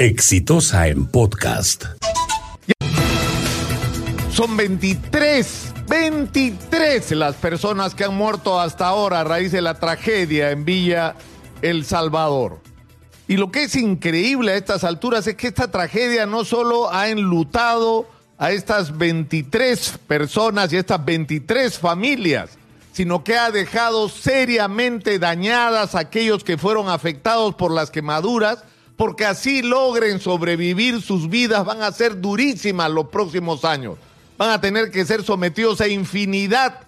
[0.00, 1.86] Exitosa en podcast.
[4.30, 10.52] Son 23, 23 las personas que han muerto hasta ahora a raíz de la tragedia
[10.52, 11.16] en Villa
[11.62, 12.60] El Salvador.
[13.26, 17.08] Y lo que es increíble a estas alturas es que esta tragedia no solo ha
[17.08, 18.08] enlutado
[18.38, 22.50] a estas 23 personas y estas 23 familias,
[22.92, 28.62] sino que ha dejado seriamente dañadas a aquellos que fueron afectados por las quemaduras,
[28.98, 33.96] porque así logren sobrevivir sus vidas, van a ser durísimas los próximos años.
[34.36, 36.80] Van a tener que ser sometidos a infinidad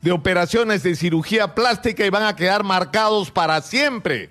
[0.00, 4.30] de operaciones de cirugía plástica y van a quedar marcados para siempre.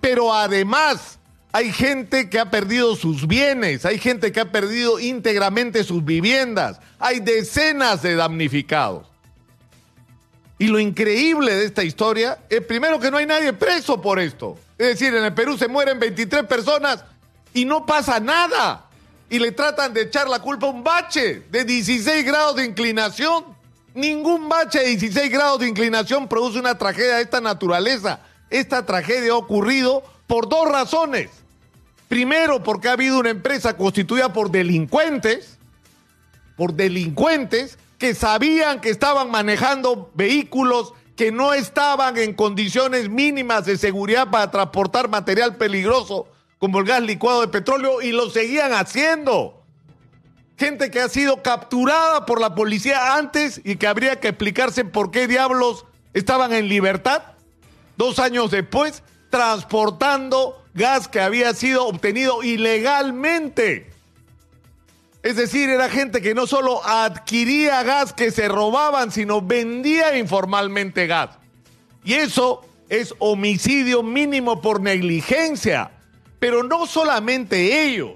[0.00, 1.18] Pero además
[1.50, 6.78] hay gente que ha perdido sus bienes, hay gente que ha perdido íntegramente sus viviendas,
[7.00, 9.08] hay decenas de damnificados.
[10.58, 14.58] Y lo increíble de esta historia es primero que no hay nadie preso por esto.
[14.78, 17.04] Es decir, en el Perú se mueren 23 personas
[17.52, 18.86] y no pasa nada.
[19.28, 23.44] Y le tratan de echar la culpa a un bache de 16 grados de inclinación.
[23.94, 28.20] Ningún bache de 16 grados de inclinación produce una tragedia de esta naturaleza.
[28.48, 31.30] Esta tragedia ha ocurrido por dos razones.
[32.08, 35.58] Primero, porque ha habido una empresa constituida por delincuentes,
[36.56, 43.78] por delincuentes que sabían que estaban manejando vehículos que no estaban en condiciones mínimas de
[43.78, 49.62] seguridad para transportar material peligroso como el gas licuado de petróleo y lo seguían haciendo.
[50.58, 55.10] Gente que ha sido capturada por la policía antes y que habría que explicarse por
[55.10, 57.22] qué diablos estaban en libertad
[57.96, 63.90] dos años después transportando gas que había sido obtenido ilegalmente.
[65.26, 71.08] Es decir, era gente que no solo adquiría gas que se robaban, sino vendía informalmente
[71.08, 71.30] gas.
[72.04, 75.90] Y eso es homicidio mínimo por negligencia.
[76.38, 78.12] Pero no solamente ellos.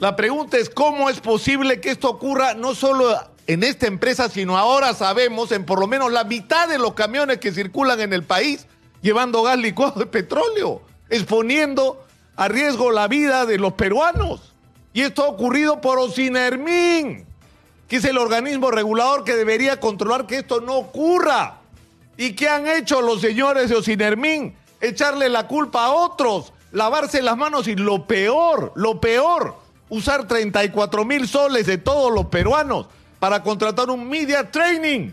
[0.00, 4.58] La pregunta es cómo es posible que esto ocurra no solo en esta empresa, sino
[4.58, 8.24] ahora sabemos en por lo menos la mitad de los camiones que circulan en el
[8.24, 8.66] país
[9.02, 14.53] llevando gas licuado de petróleo, exponiendo a riesgo la vida de los peruanos.
[14.94, 17.26] Y esto ha ocurrido por Ocinermin,
[17.88, 21.58] que es el organismo regulador que debería controlar que esto no ocurra.
[22.16, 24.54] ¿Y qué han hecho los señores de Ocinermin?
[24.80, 29.56] Echarle la culpa a otros, lavarse las manos y lo peor, lo peor,
[29.88, 32.86] usar 34 mil soles de todos los peruanos
[33.18, 35.10] para contratar un media training.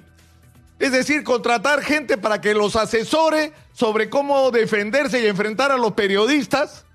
[0.77, 5.93] Es decir, contratar gente para que los asesore sobre cómo defenderse y enfrentar a los
[5.93, 6.85] periodistas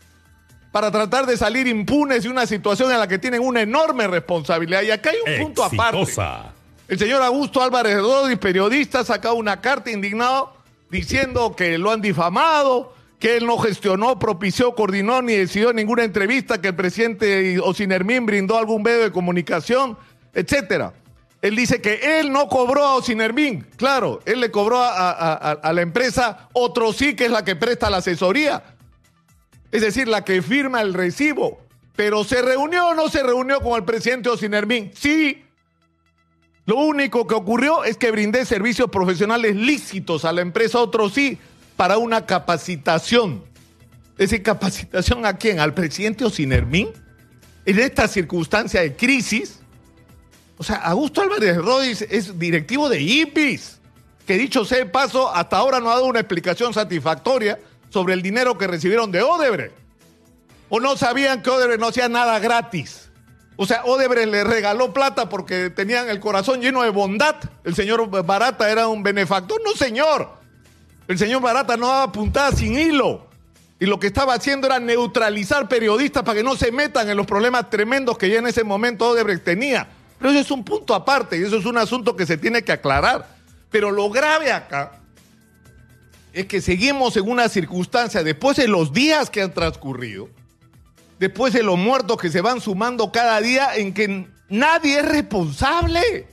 [0.77, 4.83] para tratar de salir impunes de una situación en la que tienen una enorme responsabilidad.
[4.83, 6.13] Y acá hay un punto aparte.
[6.87, 10.53] El señor Augusto Álvarez Rodríguez, periodista, ha sacado una carta indignado
[10.91, 16.61] diciendo que lo han difamado, que él no gestionó, propició, coordinó ni decidió ninguna entrevista,
[16.61, 19.97] que el presidente Ocinermín brindó algún medio de comunicación,
[20.35, 20.93] etcétera.
[21.41, 23.67] Él dice que él no cobró a Ocinermín.
[23.77, 25.13] Claro, él le cobró a,
[25.53, 28.76] a, la empresa otro sí, que es la que presta la asesoría
[29.73, 31.61] es decir, la que firma el recibo.
[31.95, 34.91] Pero ¿se reunió o no se reunió con el presidente Ocinermín?
[34.95, 35.43] Sí.
[36.67, 41.39] Lo único que ocurrió es que brindé servicios profesionales lícitos a la empresa, otro sí,
[41.77, 43.45] para una capacitación.
[44.19, 45.61] ¿Es capacitación a quién?
[45.61, 46.89] ¿Al presidente Ocinermín?
[47.65, 49.61] En esta circunstancia de crisis.
[50.59, 53.79] O sea, Augusto Álvarez Rodríguez es directivo de IPIS,
[54.27, 57.59] que dicho sea de paso, hasta ahora no ha dado una explicación satisfactoria
[57.97, 59.73] sobre el dinero que recibieron de Odebrecht.
[60.69, 63.09] ¿O no sabían que Odebrecht no hacía nada gratis?
[63.57, 67.37] O sea, Odebrecht le regaló plata porque tenían el corazón lleno de bondad.
[67.65, 69.63] El señor Barata era un benefactor.
[69.65, 70.29] No, señor.
[71.09, 73.29] El señor Barata no daba puntada sin hilo.
[73.81, 77.25] Y lo que estaba haciendo era neutralizar periodistas para que no se metan en los
[77.25, 79.89] problemas tremendos que ya en ese momento Odebrecht tenía.
[80.19, 82.73] Pero eso es un punto aparte y eso es un asunto que se tiene que
[82.73, 83.27] aclarar.
[83.71, 85.01] Pero lo grave acá
[86.37, 90.29] es que seguimos en una circunstancia, después de los días que han transcurrido,
[91.19, 96.29] después de los muertos que se van sumando cada día, en que nadie es responsable.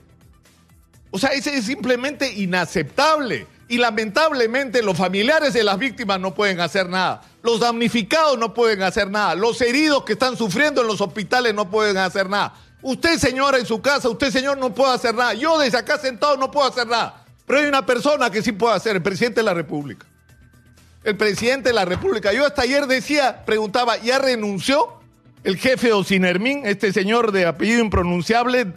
[1.10, 3.48] O sea, ese es simplemente inaceptable.
[3.70, 7.22] Y lamentablemente los familiares de las víctimas no pueden hacer nada.
[7.42, 9.36] Los damnificados no pueden hacer nada.
[9.36, 12.54] Los heridos que están sufriendo en los hospitales no pueden hacer nada.
[12.82, 15.34] Usted, señora, en su casa, usted, señor, no puede hacer nada.
[15.34, 17.23] Yo desde acá sentado no puedo hacer nada.
[17.46, 20.06] Pero hay una persona que sí puede hacer, el presidente de la República.
[21.04, 22.32] El presidente de la República.
[22.32, 25.00] Yo hasta ayer decía, preguntaba, ¿ya renunció
[25.44, 28.74] el jefe de Ocinermín, este señor de apellido impronunciable,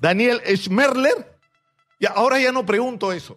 [0.00, 1.36] Daniel Schmerler?
[1.98, 3.36] Y ahora ya no pregunto eso.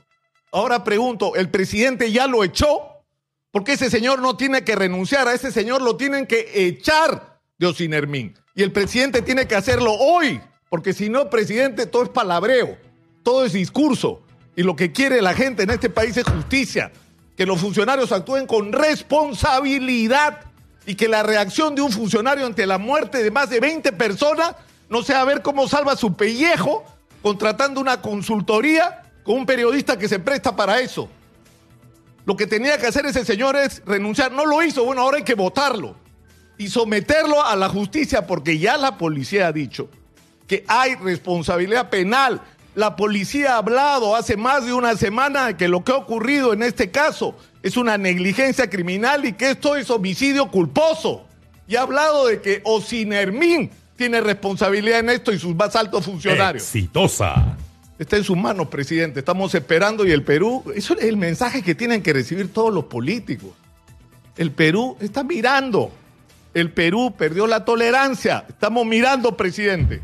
[0.52, 3.04] Ahora pregunto, ¿el presidente ya lo echó?
[3.52, 7.68] Porque ese señor no tiene que renunciar, a ese señor lo tienen que echar de
[7.68, 8.36] Osinermín.
[8.56, 12.78] Y el presidente tiene que hacerlo hoy, porque si no, presidente, todo es palabreo,
[13.24, 14.24] todo es discurso.
[14.60, 16.92] Y lo que quiere la gente en este país es justicia,
[17.38, 20.42] que los funcionarios actúen con responsabilidad
[20.86, 24.56] y que la reacción de un funcionario ante la muerte de más de 20 personas
[24.90, 26.84] no sea ver cómo salva su pellejo
[27.22, 31.08] contratando una consultoría con un periodista que se presta para eso.
[32.26, 34.34] Lo que tenía que hacer ese señor es renunciar.
[34.34, 34.84] No lo hizo.
[34.84, 35.96] Bueno, ahora hay que votarlo
[36.58, 39.90] y someterlo a la justicia porque ya la policía ha dicho
[40.48, 42.42] que hay responsabilidad penal.
[42.80, 46.64] La policía ha hablado hace más de una semana que lo que ha ocurrido en
[46.64, 51.26] este caso es una negligencia criminal y que esto es homicidio culposo.
[51.68, 56.64] Y ha hablado de que Osinermín tiene responsabilidad en esto y sus más altos funcionarios.
[56.64, 57.58] Exitosa.
[57.98, 59.20] Está en sus manos, presidente.
[59.20, 62.86] Estamos esperando y el Perú, eso es el mensaje que tienen que recibir todos los
[62.86, 63.50] políticos.
[64.38, 65.92] El Perú está mirando.
[66.54, 68.46] El Perú perdió la tolerancia.
[68.48, 70.02] Estamos mirando, presidente.